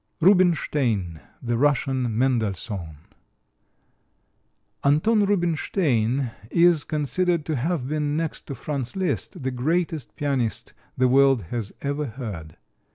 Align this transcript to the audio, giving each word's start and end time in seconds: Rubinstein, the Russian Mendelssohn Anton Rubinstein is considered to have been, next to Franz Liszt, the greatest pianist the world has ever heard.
Rubinstein, 0.19 1.19
the 1.43 1.59
Russian 1.59 2.17
Mendelssohn 2.17 2.97
Anton 4.83 5.25
Rubinstein 5.25 6.31
is 6.49 6.83
considered 6.83 7.45
to 7.45 7.55
have 7.55 7.87
been, 7.87 8.17
next 8.17 8.47
to 8.47 8.55
Franz 8.55 8.95
Liszt, 8.95 9.43
the 9.43 9.51
greatest 9.51 10.15
pianist 10.15 10.73
the 10.97 11.07
world 11.07 11.43
has 11.51 11.71
ever 11.83 12.07
heard. 12.07 12.57